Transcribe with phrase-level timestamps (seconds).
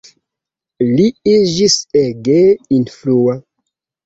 [0.91, 2.39] Li iĝis ege
[2.79, 3.39] influa.